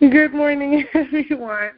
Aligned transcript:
Good 0.00 0.32
morning, 0.32 0.84
everyone, 0.94 1.72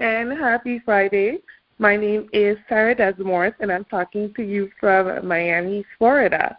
and 0.00 0.32
happy 0.32 0.80
Friday. 0.84 1.38
My 1.78 1.96
name 1.96 2.28
is 2.32 2.58
Sarah 2.68 2.92
Desamours, 2.92 3.54
and 3.60 3.70
I'm 3.70 3.84
talking 3.84 4.34
to 4.34 4.42
you 4.42 4.68
from 4.80 5.28
Miami, 5.28 5.84
Florida. 5.96 6.58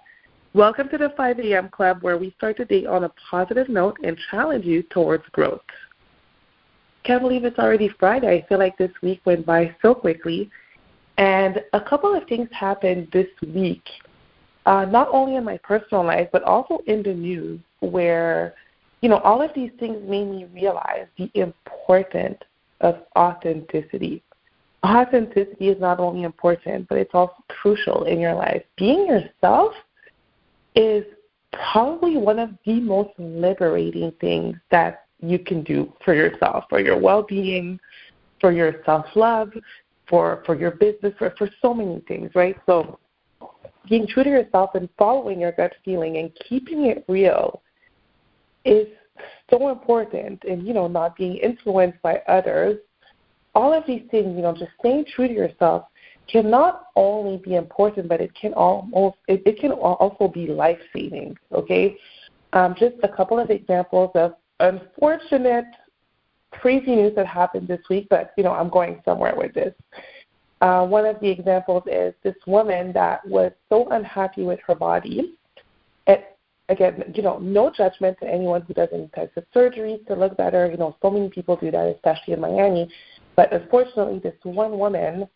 Welcome 0.54 0.88
to 0.88 0.98
the 0.98 1.12
5 1.18 1.40
a.m. 1.40 1.68
Club, 1.68 2.04
where 2.04 2.18
we 2.18 2.34
start 2.38 2.56
the 2.56 2.64
day 2.64 2.86
on 2.86 3.04
a 3.04 3.12
positive 3.30 3.68
note 3.68 3.98
and 4.02 4.18
challenge 4.32 4.64
you 4.64 4.82
towards 4.82 5.26
growth. 5.34 5.60
Can't 7.04 7.22
believe 7.22 7.44
it's 7.44 7.60
already 7.60 7.90
Friday. 8.00 8.38
I 8.42 8.48
feel 8.48 8.60
like 8.60 8.78
this 8.78 8.94
week 9.02 9.20
went 9.26 9.46
by 9.46 9.76
so 9.82 9.94
quickly. 9.94 10.50
And 11.18 11.60
a 11.74 11.82
couple 11.82 12.16
of 12.16 12.26
things 12.30 12.48
happened 12.54 13.10
this 13.12 13.28
week, 13.54 13.84
uh, 14.66 14.86
not 14.86 15.10
only 15.12 15.36
in 15.36 15.44
my 15.44 15.58
personal 15.66 16.06
life, 16.06 16.30
but 16.32 16.44
also 16.44 16.80
in 16.88 17.04
the 17.04 17.14
news, 17.14 17.60
where 17.82 18.54
you 19.04 19.10
know, 19.10 19.18
all 19.18 19.42
of 19.42 19.52
these 19.54 19.72
things 19.82 19.98
made 20.08 20.30
me 20.30 20.46
realize 20.54 21.08
the 21.18 21.30
importance 21.34 22.38
of 22.80 23.04
authenticity. 23.18 24.24
Authenticity 24.86 25.68
is 25.68 25.80
not 25.82 26.00
only 26.00 26.24
important, 26.24 26.88
but 26.88 26.98
it's 26.98 27.14
also 27.14 27.36
crucial 27.50 28.06
in 28.06 28.22
your 28.22 28.34
life. 28.34 28.64
Being 28.78 29.06
yourself 29.06 29.74
is 30.76 31.04
probably 31.52 32.16
one 32.16 32.40
of 32.40 32.52
the 32.66 32.80
most 32.80 33.10
liberating 33.18 34.14
things 34.22 34.56
that 34.72 35.04
you 35.20 35.38
can 35.38 35.64
do 35.64 35.92
for 36.06 36.14
yourself, 36.14 36.64
for 36.70 36.80
your 36.80 36.98
well 36.98 37.24
being, 37.24 37.78
for 38.40 38.54
your 38.54 38.82
self 38.86 39.06
love, 39.16 39.52
for, 40.08 40.44
for 40.46 40.56
your 40.56 40.72
business, 40.72 41.14
for, 41.20 41.34
for 41.38 41.50
so 41.62 41.74
many 41.74 42.02
things, 42.08 42.32
right? 42.36 42.56
So 42.66 43.00
being 43.90 44.08
true 44.08 44.24
to 44.24 44.30
yourself 44.30 44.76
and 44.76 44.88
following 44.98 45.42
your 45.42 45.52
gut 45.52 45.74
feeling 45.84 46.16
and 46.18 46.32
keeping 46.48 46.86
it 46.86 47.04
real 47.10 47.63
is 48.66 48.88
so 49.50 49.70
important 49.70 50.44
and 50.44 50.66
you 50.68 50.74
know 50.74 50.88
not 50.88 51.16
being 51.16 51.38
influenced 51.38 52.02
by 52.02 52.22
others. 52.28 52.78
All 53.56 53.74
of 53.74 53.84
these 53.86 54.04
things 54.10 54.36
you 54.36 54.42
know 54.42 54.54
just 54.54 54.72
staying 54.80 55.06
true 55.14 55.28
to 55.28 55.34
yourself 55.34 55.86
can 56.32 56.50
not 56.50 56.88
only 56.96 57.38
be 57.38 57.56
important 57.56 58.08
but 58.08 58.22
it 58.22 58.34
can 58.34 58.54
almost 58.54 59.18
it, 59.28 59.44
it 59.46 59.60
can 59.60 59.72
also 59.72 60.28
be 60.28 60.48
life 60.48 60.80
saving 60.96 61.38
okay? 61.52 61.98
Um, 62.54 62.76
just 62.78 62.96
a 63.04 63.08
couple 63.08 63.40
of 63.40 63.50
examples 63.50 64.12
of 64.16 64.36
unfortunate 64.60 65.66
crazy 66.52 66.96
news 66.96 67.16
that 67.16 67.26
happened 67.26 67.68
this 67.68 67.82
week 67.90 68.08
but 68.10 68.32
you 68.38 68.44
know 68.44 68.52
i'm 68.52 68.70
going 68.70 69.02
somewhere 69.06 69.34
with 69.36 69.54
this. 69.54 69.74
Uh, 70.62 70.86
one 70.86 71.06
of 71.06 71.20
the 71.20 71.30
examples 71.30 71.84
is 71.88 72.14
this 72.24 72.36
woman 72.48 72.94
that 72.94 73.28
was 73.28 73.52
so 73.68 73.90
unhappy 73.90 74.44
with 74.44 74.60
her 74.66 74.76
body 74.76 75.36
again, 76.70 77.12
you 77.16 77.22
know, 77.22 77.40
no 77.40 77.72
judgment 77.76 78.18
to 78.22 78.28
anyone 78.28 78.62
who 78.62 78.74
does 78.74 78.90
any 78.94 79.08
types 79.10 79.36
of 79.38 79.44
surgeries 79.56 80.06
to 80.08 80.16
look 80.16 80.38
better. 80.38 80.70
You 80.70 80.78
know, 80.78 80.96
so 81.02 81.10
many 81.10 81.30
people 81.30 81.56
do 81.56 81.72
that, 81.72 81.96
especially 81.96 82.34
in 82.34 82.42
Miami. 82.42 82.90
But 83.36 83.52
unfortunately, 83.52 84.20
this 84.20 84.36
one 84.44 84.78
woman 84.78 85.28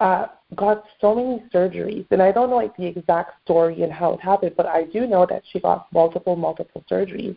uh, 0.00 0.26
got 0.54 0.84
so 1.00 1.14
many 1.14 1.42
surgeries, 1.52 2.06
and 2.10 2.22
I 2.22 2.30
don't 2.30 2.50
know 2.50 2.56
like 2.56 2.76
the 2.76 2.86
exact 2.86 3.42
story 3.44 3.82
and 3.82 3.92
how 3.92 4.12
it 4.12 4.20
happened, 4.20 4.54
but 4.56 4.66
I 4.66 4.84
do 4.84 5.06
know 5.06 5.26
that 5.28 5.42
she 5.50 5.60
got 5.60 5.92
multiple, 5.92 6.36
multiple 6.36 6.84
surgeries. 6.90 7.36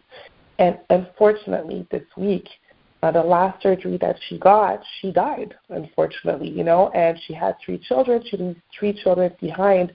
And 0.59 0.77
unfortunately, 0.89 1.87
this 1.89 2.03
week, 2.15 2.47
uh, 3.01 3.11
the 3.11 3.23
last 3.23 3.63
surgery 3.63 3.97
that 3.97 4.15
she 4.27 4.37
got, 4.37 4.79
she 4.99 5.11
died, 5.11 5.55
unfortunately, 5.69 6.49
you 6.49 6.63
know, 6.63 6.89
and 6.89 7.17
she 7.25 7.33
had 7.33 7.55
three 7.65 7.79
children. 7.79 8.23
She 8.29 8.37
leaves 8.37 8.59
three 8.77 8.93
children 8.93 9.33
behind. 9.41 9.91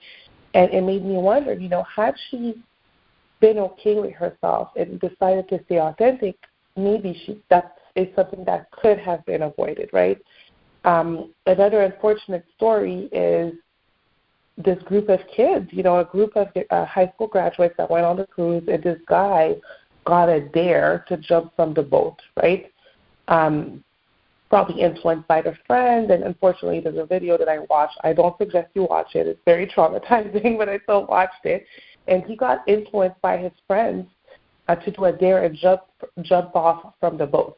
And 0.55 0.72
it 0.72 0.83
made 0.83 1.05
me 1.05 1.14
wonder, 1.14 1.53
you 1.53 1.69
know, 1.69 1.84
had 1.84 2.14
she 2.31 2.56
been 3.41 3.59
okay 3.59 3.95
with 4.01 4.12
herself 4.12 4.70
and 4.77 5.01
decided 5.01 5.48
to 5.48 5.61
stay 5.67 5.79
authentic, 5.79 6.37
maybe 6.77 7.20
she 7.25 7.41
that 7.51 7.77
is 7.95 8.09
something 8.15 8.45
that 8.45 8.70
could 8.70 8.98
have 8.98 9.25
been 9.27 9.43
avoided, 9.43 9.91
right? 9.93 10.19
Um, 10.84 11.34
another 11.47 11.83
unfortunate 11.83 12.45
story 12.56 13.09
is 13.12 13.55
this 14.59 14.81
group 14.84 15.09
of 15.09 15.21
kids, 15.34 15.69
you 15.71 15.83
know, 15.83 15.99
a 15.99 16.05
group 16.05 16.37
of 16.37 16.49
uh, 16.71 16.84
high 16.84 17.10
school 17.15 17.27
graduates 17.27 17.75
that 17.78 17.91
went 17.91 18.06
on 18.06 18.16
the 18.16 18.27
cruise, 18.27 18.62
and 18.69 18.83
this 18.83 18.99
guy 19.06 19.55
got 20.05 20.28
a 20.28 20.41
dare 20.41 21.05
to 21.09 21.16
jump 21.16 21.55
from 21.56 21.75
the 21.75 21.83
boat, 21.83 22.16
right? 22.43 22.72
Um, 23.28 23.83
probably 24.49 24.81
influenced 24.81 25.27
by 25.27 25.43
their 25.43 25.59
friend, 25.66 26.10
and 26.10 26.22
unfortunately, 26.22 26.81
there's 26.81 26.97
a 26.97 27.05
video 27.05 27.37
that 27.37 27.49
I 27.49 27.59
watched. 27.69 27.99
I 28.05 28.12
don't 28.12 28.37
suggest 28.39 28.69
you 28.75 28.84
watch 28.84 29.15
it; 29.15 29.27
it's 29.27 29.41
very 29.44 29.66
traumatizing, 29.66 30.56
but 30.59 30.69
I 30.69 30.78
still 30.81 31.06
watched 31.06 31.44
it 31.44 31.66
and 32.09 32.22
he 32.25 32.37
got 32.37 32.67
influenced 32.69 33.21
by 33.21 33.37
his 33.37 33.53
friends 33.67 34.06
uh, 34.69 34.75
to 34.77 34.91
do 34.91 35.05
a 35.05 35.12
dare 35.12 35.44
and 35.44 35.56
jump 35.56 35.83
jump 36.22 36.55
off 36.55 36.94
from 37.00 37.17
the 37.17 37.27
boat, 37.27 37.56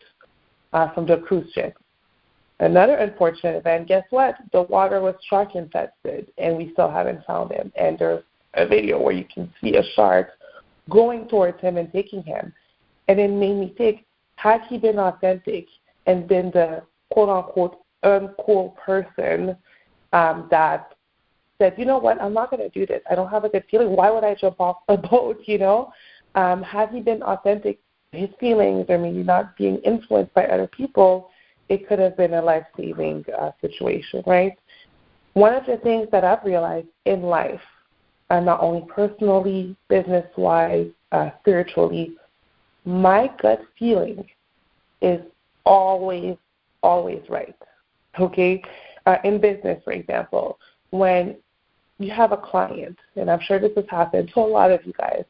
uh, 0.72 0.92
from 0.92 1.06
the 1.06 1.19
cruise 1.19 1.50
ship. 1.53 1.76
Another 2.60 2.97
unfortunate 2.97 3.56
event. 3.56 3.87
Guess 3.88 4.04
what? 4.10 4.37
The 4.53 4.62
water 4.62 5.00
was 5.00 5.14
shark 5.28 5.54
infested, 5.54 6.32
and 6.38 6.56
we 6.56 6.72
still 6.72 6.91
haven't 6.91 7.25
found 7.25 7.53
him. 7.53 7.72
And 7.76 7.98
there's 7.98 8.25
a 8.54 8.66
video 8.66 9.00
where 9.00 9.14
you 9.14 9.25
can 9.32 9.53
see 9.60 9.76
a 9.76 9.82
shark 9.94 10.31
going 10.91 11.28
towards 11.28 11.60
him 11.60 11.76
and 11.76 11.92
taking 11.92 12.22
him. 12.22 12.53
And 13.06 13.20
it 13.20 13.31
made 13.31 13.54
me 13.54 13.75
think: 13.78 14.04
had 14.37 14.62
he 14.69 14.78
been 14.78 14.98
authentic 14.98 15.66
and 16.06 16.26
been 16.26 16.50
the 16.50 16.82
quote 17.10 17.28
unquote 17.28 17.78
uncool 18.04 18.76
person 18.76 19.56
um, 20.12 20.48
that 20.50 20.94
said, 21.58 21.74
you 21.76 21.84
know 21.84 21.98
what, 21.98 22.20
I'm 22.22 22.32
not 22.32 22.50
going 22.50 22.62
to 22.62 22.69
do 22.69 22.86
this. 22.86 23.02
I 23.10 23.14
don't 23.14 23.30
have 23.30 23.44
a 23.44 23.48
good 23.48 23.64
feeling. 23.70 23.91
Why 23.91 24.10
would 24.10 24.24
I 24.24 24.34
jump 24.34 24.60
off 24.60 24.78
a 24.88 24.96
boat? 25.10 25.41
You 25.46 25.58
know, 25.58 25.92
um, 26.34 26.62
had 26.62 26.91
he 26.91 27.00
been 27.00 27.22
authentic 27.22 27.78
his 28.12 28.30
feelings 28.41 28.86
or 28.88 28.98
maybe 28.98 29.22
not 29.22 29.56
being 29.56 29.78
influenced 29.78 30.32
by 30.34 30.46
other 30.46 30.66
people, 30.66 31.30
it 31.69 31.86
could 31.86 31.98
have 31.98 32.16
been 32.16 32.34
a 32.34 32.42
life 32.42 32.64
saving 32.76 33.24
uh, 33.38 33.50
situation, 33.60 34.22
right? 34.26 34.52
One 35.34 35.54
of 35.54 35.66
the 35.66 35.76
things 35.78 36.08
that 36.10 36.24
I've 36.24 36.44
realized 36.44 36.88
in 37.04 37.22
life, 37.22 37.60
uh, 38.30 38.40
not 38.40 38.60
only 38.62 38.86
personally, 38.88 39.76
business 39.88 40.26
wise, 40.36 40.88
uh, 41.12 41.30
spiritually, 41.40 42.16
my 42.84 43.30
gut 43.40 43.60
feeling 43.78 44.26
is 45.02 45.20
always, 45.64 46.36
always 46.82 47.22
right. 47.28 47.54
Okay? 48.19 48.62
Uh, 49.06 49.16
in 49.25 49.40
business, 49.40 49.82
for 49.84 49.92
example, 49.92 50.58
when 50.90 51.36
you 51.98 52.10
have 52.12 52.32
a 52.32 52.36
client, 52.36 52.98
and 53.16 53.31
I'm 53.31 53.41
sure 53.41 53.59
this 53.59 53.72
has 53.76 53.84
happened 53.88 54.31
to 54.34 54.41
a 54.41 54.42
lot 54.42 54.70
of 54.70 54.84
you 54.86 54.92
guys. 54.92 55.25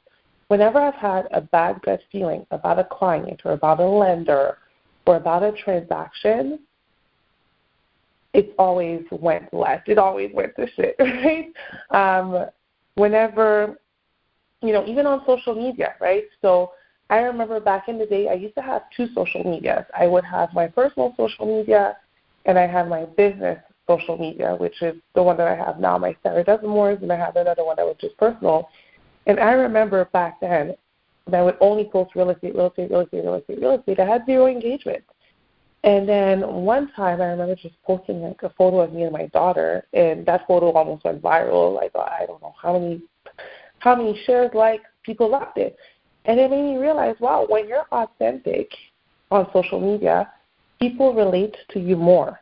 Whenever 0.48 0.78
I've 0.78 0.94
had 0.94 1.26
a 1.32 1.40
bad 1.40 1.80
gut 1.82 2.00
feeling 2.10 2.46
about 2.50 2.78
a 2.78 2.84
client 2.84 3.42
or 3.44 3.52
about 3.52 3.80
a 3.80 3.86
lender 3.86 4.58
or 5.06 5.16
about 5.16 5.42
a 5.42 5.52
transaction, 5.52 6.60
it 8.34 8.54
always 8.58 9.02
went 9.10 9.52
left. 9.52 9.88
It 9.88 9.98
always 9.98 10.30
went 10.34 10.54
to 10.56 10.66
shit, 10.76 10.96
right? 11.00 11.52
Um, 11.90 12.46
whenever, 12.94 13.78
you 14.62 14.72
know, 14.72 14.84
even 14.86 15.06
on 15.06 15.22
social 15.26 15.54
media, 15.54 15.94
right? 16.00 16.24
So 16.42 16.72
I 17.10 17.18
remember 17.18 17.60
back 17.60 17.88
in 17.88 17.98
the 17.98 18.06
day, 18.06 18.28
I 18.28 18.34
used 18.34 18.54
to 18.56 18.62
have 18.62 18.82
two 18.94 19.08
social 19.14 19.42
medias. 19.42 19.84
I 19.98 20.06
would 20.06 20.24
have 20.24 20.52
my 20.52 20.66
personal 20.66 21.14
social 21.16 21.46
media, 21.46 21.96
and 22.44 22.58
I 22.58 22.66
had 22.66 22.88
my 22.88 23.04
business 23.04 23.58
social 23.88 24.16
media, 24.16 24.54
which 24.56 24.80
is 24.82 24.94
the 25.14 25.22
one 25.22 25.36
that 25.38 25.48
I 25.48 25.56
have 25.56 25.80
now, 25.80 25.98
my 25.98 26.14
Sarah 26.22 26.44
Desamours, 26.44 27.02
and 27.02 27.12
I 27.12 27.16
have 27.16 27.36
another 27.36 27.64
one 27.64 27.76
that 27.76 27.86
was 27.86 27.96
just 28.00 28.16
personal. 28.18 28.68
And 29.26 29.40
I 29.40 29.52
remember 29.52 30.04
back 30.12 30.40
then 30.40 30.74
that 31.26 31.38
I 31.38 31.42
would 31.42 31.56
only 31.60 31.88
post 31.90 32.14
real 32.14 32.30
estate, 32.30 32.54
real 32.54 32.68
estate, 32.68 32.90
real 32.90 33.00
estate, 33.00 33.24
real 33.24 33.34
estate, 33.34 33.58
real 33.60 33.74
estate. 33.78 34.00
I 34.00 34.06
had 34.06 34.26
zero 34.26 34.46
engagement. 34.46 35.02
And 35.84 36.08
then 36.08 36.40
one 36.46 36.90
time 36.92 37.20
I 37.20 37.26
remember 37.26 37.54
just 37.54 37.74
posting 37.84 38.20
like 38.20 38.42
a 38.42 38.50
photo 38.50 38.80
of 38.80 38.92
me 38.92 39.04
and 39.04 39.12
my 39.12 39.26
daughter, 39.26 39.86
and 39.92 40.26
that 40.26 40.46
photo 40.46 40.72
almost 40.72 41.04
went 41.04 41.22
viral. 41.22 41.74
Like 41.74 41.92
I 41.94 42.24
don't 42.26 42.42
know 42.42 42.54
how 42.60 42.78
many 42.78 43.02
how 43.78 43.94
many 43.94 44.20
shares, 44.26 44.50
likes, 44.54 44.84
people 45.04 45.30
loved 45.30 45.56
it. 45.56 45.76
And 46.24 46.40
it 46.40 46.50
made 46.50 46.74
me 46.74 46.76
realize, 46.78 47.14
wow, 47.20 47.46
when 47.48 47.68
you're 47.68 47.86
authentic 47.92 48.70
on 49.30 49.48
social 49.52 49.80
media, 49.80 50.32
people 50.80 51.14
relate 51.14 51.56
to 51.70 51.80
you 51.80 51.96
more. 51.96 52.40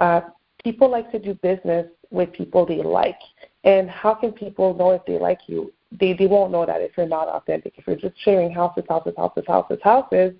Uh, 0.00 0.20
people 0.64 0.90
like 0.90 1.12
to 1.12 1.18
do 1.18 1.34
business 1.34 1.86
with 2.10 2.32
people 2.32 2.66
they 2.66 2.82
like. 2.82 3.18
And 3.62 3.88
how 3.88 4.14
can 4.14 4.32
people 4.32 4.74
know 4.74 4.90
if 4.90 5.04
they 5.06 5.18
like 5.18 5.40
you? 5.46 5.72
They 5.92 6.12
they 6.14 6.26
won't 6.26 6.50
know 6.50 6.66
that 6.66 6.80
if 6.80 6.92
you're 6.96 7.06
not 7.06 7.28
authentic. 7.28 7.74
If 7.76 7.86
you're 7.86 7.96
just 7.96 8.20
sharing 8.22 8.50
houses, 8.50 8.84
houses, 8.88 9.14
houses, 9.16 9.44
houses, 9.46 9.78
houses, 9.82 10.32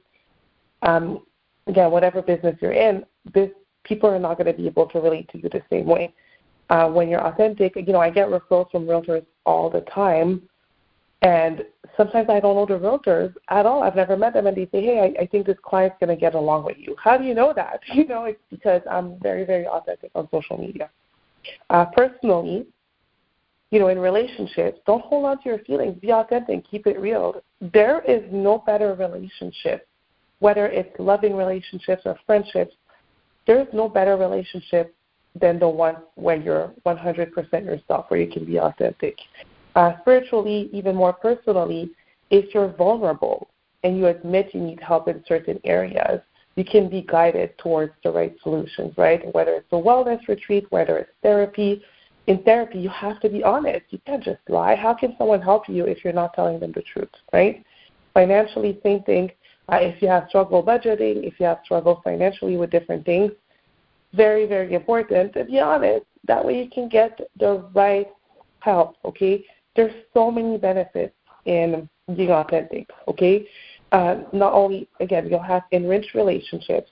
um, 0.83 1.23
again, 1.67 1.91
whatever 1.91 2.23
business 2.23 2.57
you're 2.61 2.73
in, 2.73 3.05
this 3.33 3.51
people 3.85 4.11
are 4.11 4.19
not 4.19 4.39
going 4.39 4.47
to 4.47 4.53
be 4.53 4.67
able 4.67 4.87
to 4.87 4.99
relate 4.99 5.29
to 5.31 5.39
you 5.39 5.49
the 5.49 5.63
same 5.71 5.87
way. 5.87 6.13
Uh, 6.71 6.89
when 6.89 7.09
you're 7.09 7.25
authentic, 7.25 7.77
you 7.77 7.93
know, 7.93 8.01
I 8.01 8.11
get 8.11 8.29
referrals 8.29 8.71
from 8.71 8.87
realtors 8.87 9.25
all 9.45 9.69
the 9.69 9.83
time 9.83 10.43
and 11.25 11.65
sometimes 11.97 12.29
I 12.31 12.39
don't 12.39 12.55
know 12.55 12.67
the 12.67 12.79
realtors 12.81 13.35
at 13.49 13.67
all. 13.67 13.83
I've 13.83 13.97
never 13.97 14.17
met 14.17 14.35
them, 14.35 14.47
and 14.47 14.57
they 14.57 14.69
say, 14.71 14.83
"Hey, 14.83 15.15
I, 15.19 15.23
I 15.23 15.27
think 15.27 15.47
this 15.47 15.57
client's 15.63 15.97
going 15.99 16.15
to 16.15 16.21
get 16.21 16.35
along 16.35 16.65
with 16.65 16.77
you." 16.79 16.95
How 17.03 17.19
do 17.19 17.25
you 17.25 17.35
know 17.35 17.53
that? 17.55 17.81
You 17.93 18.07
know, 18.07 18.25
it's 18.25 18.41
because 18.51 18.83
I'm 18.89 19.19
very, 19.21 19.45
very 19.45 19.67
authentic 19.67 20.11
on 20.15 20.29
social 20.31 20.59
media. 20.59 20.91
Uh, 21.71 21.87
personally, 21.87 22.67
you 23.71 23.81
know, 23.81 23.89
in 23.89 23.99
relationships, 23.99 24.79
don't 24.87 25.03
hold 25.03 25.25
on 25.25 25.43
to 25.43 25.49
your 25.49 25.59
feelings. 25.61 25.99
Be 26.01 26.13
authentic. 26.13 26.69
Keep 26.71 26.87
it 26.87 27.01
real. 27.01 27.43
There 27.61 28.01
is 28.03 28.23
no 28.31 28.59
better 28.59 28.95
relationship 28.95 29.89
whether 30.45 30.67
it's 30.67 30.95
loving 30.99 31.35
relationships 31.35 32.03
or 32.05 32.19
friendships, 32.27 32.75
there's 33.47 33.67
no 33.73 33.89
better 33.89 34.17
relationship 34.19 34.95
than 35.41 35.59
the 35.59 35.67
one 35.67 35.97
when 36.17 36.43
you're 36.43 36.71
100% 36.85 37.65
yourself, 37.65 38.05
where 38.09 38.21
you 38.21 38.31
can 38.31 38.45
be 38.45 38.59
authentic. 38.59 39.17
Uh, 39.75 39.93
spiritually, 40.01 40.71
even 40.73 40.95
more 40.95 41.13
personally, 41.13 41.91
if 42.31 42.55
you're 42.55 42.73
vulnerable 42.77 43.49
and 43.83 43.99
you 43.99 44.07
admit 44.07 44.55
you 44.55 44.61
need 44.61 44.81
help 44.81 45.09
in 45.09 45.23
certain 45.27 45.61
areas, 45.65 46.21
you 46.57 46.65
can 46.65 46.89
be 46.89 47.03
guided 47.03 47.57
towards 47.59 47.93
the 48.05 48.11
right 48.11 48.35
solutions, 48.43 48.95
right? 48.97 49.23
Whether 49.35 49.55
it's 49.55 49.73
a 49.73 49.77
wellness 49.77 50.27
retreat, 50.29 50.67
whether 50.71 50.99
it's 50.99 51.11
therapy. 51.23 51.83
In 52.27 52.43
therapy, 52.45 52.79
you 52.79 52.89
have 52.89 53.21
to 53.21 53.29
be 53.29 53.43
honest. 53.43 53.85
You 53.91 53.99
can't 54.07 54.23
just 54.23 54.39
lie. 54.49 54.77
How 54.77 54.95
can 54.95 55.15
someone 55.19 55.43
help 55.43 55.69
you 55.69 55.87
if 55.87 56.05
you're 56.05 56.13
not 56.13 56.33
telling 56.35 56.61
them 56.61 56.73
the 56.73 56.83
truth, 56.83 57.11
right? 57.33 57.65
Financially, 58.15 58.81
same 58.83 59.03
thing. 59.03 59.31
Uh, 59.69 59.79
if 59.81 60.01
you 60.01 60.09
have 60.09 60.27
struggle 60.29 60.63
budgeting, 60.63 61.27
if 61.27 61.41
you 61.41 61.47
have 61.47 61.59
struggle 61.65 62.01
financially 62.05 62.57
with 62.57 62.71
different 62.71 63.05
things, 63.05 63.33
very, 64.15 64.47
very 64.47 64.75
important 64.75 65.33
to 65.33 65.45
be 65.45 65.59
honest. 65.59 66.07
That 66.27 66.45
way 66.45 66.63
you 66.63 66.71
can 66.71 66.89
get 66.89 67.19
the 67.39 67.65
right 67.75 68.07
help, 68.61 68.97
okay? 69.05 69.45
There's 69.77 69.93
so 70.13 70.31
many 70.31 70.59
benefits 70.59 71.15
in 71.47 71.89
being 72.17 72.31
authentic, 72.31 72.89
okay? 73.09 73.47
Uh, 73.93 74.23
not 74.33 74.53
only, 74.53 74.89
again, 75.01 75.29
you'll 75.29 75.43
have 75.43 75.63
enriched 75.73 76.15
relationships, 76.15 76.91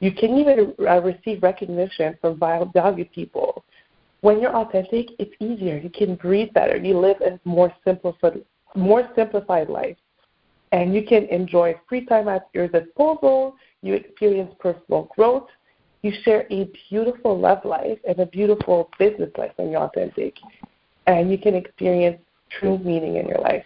you 0.00 0.12
can 0.12 0.36
even 0.36 0.74
uh, 0.86 1.00
receive 1.00 1.42
recognition 1.42 2.16
from 2.20 2.38
valued 2.38 3.10
people. 3.12 3.64
When 4.20 4.40
you're 4.40 4.56
authentic, 4.56 5.08
it's 5.18 5.34
easier. 5.40 5.78
You 5.78 5.90
can 5.90 6.16
breathe 6.16 6.52
better. 6.52 6.76
You 6.76 6.98
live 6.98 7.20
a 7.20 7.38
more 7.44 7.72
simplified, 7.84 8.42
more 8.74 9.08
simplified 9.14 9.68
life. 9.68 9.96
And 10.72 10.94
you 10.94 11.04
can 11.04 11.24
enjoy 11.26 11.78
free 11.88 12.04
time 12.06 12.28
at 12.28 12.48
your 12.52 12.68
disposal. 12.68 13.54
You 13.82 13.94
experience 13.94 14.52
personal 14.58 15.08
growth 15.14 15.46
you 16.04 16.12
share 16.22 16.46
a 16.50 16.70
beautiful 16.90 17.38
love 17.38 17.64
life 17.64 17.98
and 18.06 18.18
a 18.18 18.26
beautiful 18.26 18.90
business 18.98 19.30
life 19.38 19.52
when 19.56 19.70
you're 19.70 19.80
authentic. 19.80 20.34
And 21.06 21.30
you 21.30 21.38
can 21.38 21.54
experience 21.54 22.20
true 22.58 22.78
meaning 22.78 23.16
in 23.16 23.26
your 23.26 23.40
life. 23.40 23.64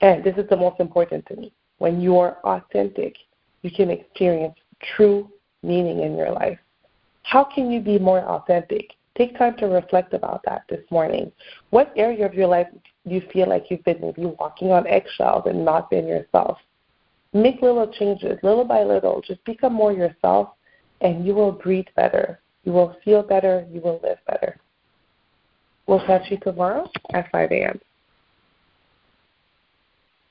And 0.00 0.22
this 0.22 0.36
is 0.36 0.48
the 0.48 0.56
most 0.56 0.80
important 0.80 1.26
to 1.26 1.36
me. 1.36 1.52
When 1.78 2.00
you 2.00 2.18
are 2.18 2.38
authentic, 2.44 3.16
you 3.62 3.70
can 3.70 3.90
experience 3.90 4.54
true 4.96 5.30
meaning 5.62 6.00
in 6.02 6.16
your 6.16 6.30
life. 6.30 6.58
How 7.22 7.42
can 7.44 7.70
you 7.70 7.80
be 7.80 7.98
more 7.98 8.20
authentic? 8.20 8.92
Take 9.16 9.36
time 9.38 9.56
to 9.56 9.66
reflect 9.66 10.14
about 10.14 10.42
that 10.44 10.62
this 10.68 10.84
morning. 10.90 11.32
What 11.70 11.92
area 11.96 12.26
of 12.26 12.34
your 12.34 12.46
life 12.46 12.68
do 13.06 13.14
you 13.14 13.22
feel 13.32 13.48
like 13.48 13.70
you've 13.70 13.84
been 13.84 14.00
maybe 14.00 14.26
walking 14.38 14.70
on 14.70 14.86
eggshells 14.86 15.44
and 15.46 15.64
not 15.64 15.90
been 15.90 16.06
yourself? 16.06 16.58
Make 17.32 17.62
little 17.62 17.88
changes, 17.88 18.38
little 18.42 18.64
by 18.64 18.84
little. 18.84 19.22
Just 19.26 19.42
become 19.44 19.72
more 19.72 19.92
yourself 19.92 20.50
and 21.00 21.26
you 21.26 21.34
will 21.34 21.52
breathe 21.52 21.86
better. 21.96 22.40
You 22.64 22.72
will 22.72 22.96
feel 23.04 23.22
better. 23.22 23.66
You 23.72 23.80
will 23.80 24.00
live 24.02 24.18
better. 24.26 24.58
We'll 25.86 26.04
catch 26.06 26.30
you 26.30 26.38
tomorrow 26.38 26.90
at 27.12 27.30
5 27.30 27.52
a.m. 27.52 27.80